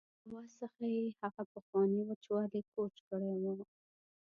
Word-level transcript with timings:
له 0.03 0.07
آواز 0.27 0.49
څخه 0.61 0.81
یې 0.95 1.01
هغه 1.21 1.43
پخوانی 1.53 2.01
وچوالی 2.09 2.61
کوچ 2.73 2.95
کړی 3.07 3.29
و. 3.57 3.65